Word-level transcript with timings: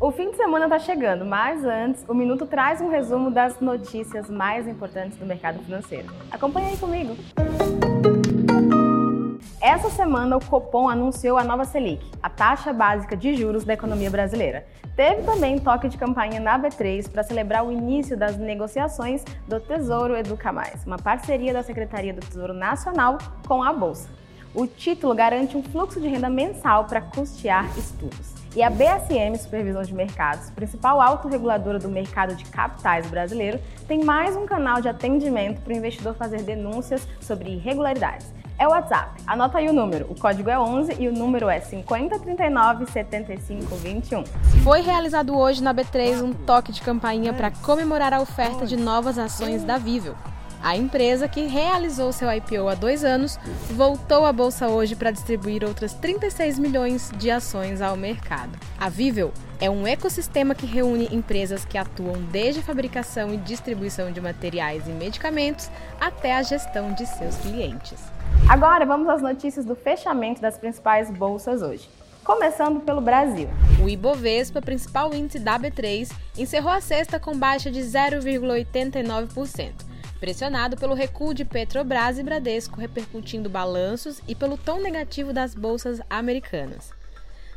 O 0.00 0.12
fim 0.12 0.30
de 0.30 0.36
semana 0.36 0.66
está 0.66 0.78
chegando, 0.78 1.24
mas 1.24 1.64
antes, 1.64 2.04
o 2.06 2.14
Minuto 2.14 2.46
traz 2.46 2.80
um 2.80 2.88
resumo 2.88 3.32
das 3.32 3.58
notícias 3.58 4.30
mais 4.30 4.68
importantes 4.68 5.18
do 5.18 5.26
mercado 5.26 5.58
financeiro. 5.64 6.06
Acompanhe 6.30 6.68
aí 6.68 6.76
comigo. 6.76 7.16
Essa 9.60 9.90
semana, 9.90 10.36
o 10.36 10.44
Copom 10.44 10.88
anunciou 10.88 11.36
a 11.36 11.42
nova 11.42 11.64
Selic, 11.64 12.08
a 12.22 12.30
taxa 12.30 12.72
básica 12.72 13.16
de 13.16 13.34
juros 13.34 13.64
da 13.64 13.74
economia 13.74 14.08
brasileira. 14.08 14.64
Teve 14.94 15.24
também 15.24 15.58
toque 15.58 15.88
de 15.88 15.98
campanha 15.98 16.38
na 16.38 16.56
B3 16.56 17.10
para 17.10 17.24
celebrar 17.24 17.66
o 17.66 17.72
início 17.72 18.16
das 18.16 18.36
negociações 18.36 19.24
do 19.48 19.58
Tesouro 19.58 20.16
Educa 20.16 20.52
Mais, 20.52 20.86
uma 20.86 20.98
parceria 20.98 21.52
da 21.52 21.64
Secretaria 21.64 22.14
do 22.14 22.20
Tesouro 22.20 22.54
Nacional 22.54 23.18
com 23.48 23.64
a 23.64 23.72
Bolsa. 23.72 24.08
O 24.58 24.66
título 24.66 25.14
garante 25.14 25.56
um 25.56 25.62
fluxo 25.62 26.00
de 26.00 26.08
renda 26.08 26.28
mensal 26.28 26.84
para 26.84 27.00
custear 27.00 27.64
estudos. 27.78 28.34
E 28.56 28.60
a 28.60 28.68
BSM 28.68 29.36
Supervisão 29.38 29.82
de 29.82 29.94
Mercados, 29.94 30.50
principal 30.50 31.00
autorreguladora 31.00 31.78
do 31.78 31.88
mercado 31.88 32.34
de 32.34 32.44
capitais 32.46 33.08
brasileiro, 33.08 33.60
tem 33.86 34.02
mais 34.02 34.34
um 34.34 34.46
canal 34.46 34.80
de 34.80 34.88
atendimento 34.88 35.60
para 35.60 35.72
o 35.72 35.76
investidor 35.76 36.16
fazer 36.16 36.42
denúncias 36.42 37.06
sobre 37.20 37.50
irregularidades 37.50 38.36
é 38.58 38.66
o 38.66 38.70
WhatsApp. 38.70 39.22
Anota 39.24 39.58
aí 39.58 39.68
o 39.68 39.72
número. 39.72 40.06
O 40.10 40.16
código 40.16 40.50
é 40.50 40.58
11 40.58 40.96
e 40.98 41.06
o 41.06 41.12
número 41.12 41.48
é 41.48 41.60
5039 41.60 42.86
7521. 42.86 44.24
Foi 44.64 44.80
realizado 44.80 45.38
hoje 45.38 45.62
na 45.62 45.72
B3 45.72 46.20
um 46.20 46.32
toque 46.32 46.72
de 46.72 46.82
campainha 46.82 47.32
para 47.32 47.52
comemorar 47.52 48.12
a 48.12 48.20
oferta 48.20 48.66
de 48.66 48.76
novas 48.76 49.16
ações 49.16 49.62
da 49.62 49.78
Vivel. 49.78 50.16
A 50.62 50.76
empresa, 50.76 51.28
que 51.28 51.46
realizou 51.46 52.12
seu 52.12 52.30
IPO 52.30 52.68
há 52.68 52.74
dois 52.74 53.04
anos, 53.04 53.38
voltou 53.70 54.24
à 54.24 54.32
bolsa 54.32 54.68
hoje 54.68 54.96
para 54.96 55.10
distribuir 55.10 55.64
outras 55.64 55.94
36 55.94 56.58
milhões 56.58 57.12
de 57.16 57.30
ações 57.30 57.80
ao 57.80 57.96
mercado. 57.96 58.58
A 58.78 58.88
Vivel 58.88 59.32
é 59.60 59.70
um 59.70 59.86
ecossistema 59.86 60.54
que 60.54 60.66
reúne 60.66 61.08
empresas 61.12 61.64
que 61.64 61.78
atuam 61.78 62.22
desde 62.30 62.60
a 62.60 62.64
fabricação 62.64 63.32
e 63.32 63.36
distribuição 63.36 64.10
de 64.10 64.20
materiais 64.20 64.86
e 64.86 64.90
medicamentos 64.90 65.70
até 66.00 66.34
a 66.34 66.42
gestão 66.42 66.92
de 66.92 67.06
seus 67.06 67.36
clientes. 67.36 67.98
Agora 68.48 68.84
vamos 68.84 69.08
às 69.08 69.22
notícias 69.22 69.64
do 69.64 69.74
fechamento 69.74 70.40
das 70.40 70.58
principais 70.58 71.10
bolsas 71.10 71.62
hoje. 71.62 71.88
Começando 72.24 72.80
pelo 72.80 73.00
Brasil. 73.00 73.48
O 73.82 73.88
Ibovespa, 73.88 74.60
principal 74.60 75.14
índice 75.14 75.38
da 75.38 75.58
B3, 75.58 76.12
encerrou 76.36 76.70
a 76.70 76.80
sexta 76.80 77.18
com 77.18 77.36
baixa 77.36 77.70
de 77.70 77.80
0,89%, 77.80 79.72
pressionado 80.20 80.76
pelo 80.76 80.94
recuo 80.94 81.32
de 81.32 81.44
Petrobras 81.44 82.18
e 82.18 82.22
Bradesco 82.22 82.80
repercutindo 82.80 83.48
balanços 83.48 84.20
e 84.26 84.34
pelo 84.34 84.56
tom 84.56 84.80
negativo 84.80 85.32
das 85.32 85.54
bolsas 85.54 86.00
americanas. 86.10 86.92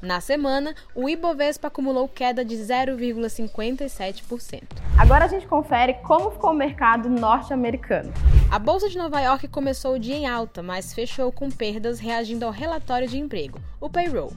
Na 0.00 0.20
semana, 0.20 0.74
o 0.94 1.08
Ibovespa 1.08 1.68
acumulou 1.68 2.06
queda 2.06 2.44
de 2.44 2.54
0,57%. 2.54 4.62
Agora 4.98 5.24
a 5.24 5.28
gente 5.28 5.46
confere 5.46 5.94
como 5.94 6.30
ficou 6.30 6.50
o 6.50 6.54
mercado 6.54 7.08
norte-americano. 7.08 8.12
A 8.50 8.58
bolsa 8.58 8.90
de 8.90 8.98
Nova 8.98 9.20
York 9.20 9.48
começou 9.48 9.94
o 9.94 9.98
dia 9.98 10.14
em 10.14 10.26
alta, 10.26 10.62
mas 10.62 10.92
fechou 10.92 11.32
com 11.32 11.50
perdas 11.50 11.98
reagindo 11.98 12.44
ao 12.44 12.52
relatório 12.52 13.08
de 13.08 13.18
emprego, 13.18 13.58
o 13.80 13.88
payroll. 13.88 14.34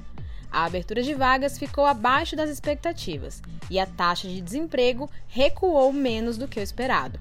A 0.52 0.66
abertura 0.66 1.04
de 1.04 1.14
vagas 1.14 1.60
ficou 1.60 1.86
abaixo 1.86 2.36
das 2.36 2.50
expectativas 2.50 3.40
e 3.70 3.80
a 3.80 3.86
taxa 3.86 4.28
de 4.28 4.42
desemprego 4.42 5.08
recuou 5.28 5.94
menos 5.94 6.38
do 6.38 6.48
que 6.48 6.60
o 6.60 6.64
esperado. 6.64 7.20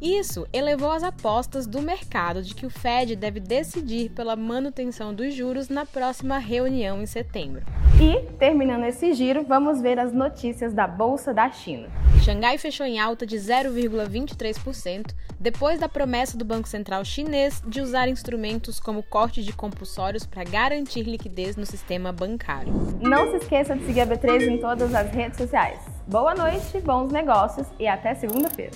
Isso 0.00 0.46
elevou 0.52 0.90
as 0.90 1.02
apostas 1.02 1.66
do 1.66 1.80
mercado 1.80 2.42
de 2.42 2.54
que 2.54 2.66
o 2.66 2.70
Fed 2.70 3.16
deve 3.16 3.40
decidir 3.40 4.10
pela 4.10 4.36
manutenção 4.36 5.14
dos 5.14 5.34
juros 5.34 5.68
na 5.68 5.86
próxima 5.86 6.38
reunião 6.38 7.00
em 7.00 7.06
setembro. 7.06 7.62
E, 8.00 8.20
terminando 8.38 8.84
esse 8.84 9.12
giro, 9.14 9.44
vamos 9.44 9.80
ver 9.80 9.98
as 9.98 10.12
notícias 10.12 10.72
da 10.72 10.86
Bolsa 10.86 11.32
da 11.32 11.50
China. 11.50 11.88
Xangai 12.24 12.58
fechou 12.58 12.86
em 12.86 12.98
alta 12.98 13.26
de 13.26 13.36
0,23% 13.36 15.14
depois 15.38 15.78
da 15.78 15.88
promessa 15.88 16.38
do 16.38 16.44
Banco 16.44 16.66
Central 16.66 17.04
chinês 17.04 17.62
de 17.66 17.80
usar 17.80 18.08
instrumentos 18.08 18.80
como 18.80 19.02
corte 19.02 19.44
de 19.44 19.52
compulsórios 19.52 20.24
para 20.24 20.42
garantir 20.42 21.02
liquidez 21.02 21.54
no 21.54 21.66
sistema 21.66 22.12
bancário. 22.12 22.72
Não 23.00 23.30
se 23.30 23.36
esqueça 23.36 23.76
de 23.76 23.84
seguir 23.84 24.00
a 24.00 24.06
B3 24.06 24.48
em 24.48 24.58
todas 24.58 24.94
as 24.94 25.10
redes 25.10 25.36
sociais. 25.36 25.80
Boa 26.06 26.34
noite, 26.34 26.80
bons 26.80 27.12
negócios 27.12 27.66
e 27.78 27.86
até 27.86 28.14
segunda-feira. 28.14 28.72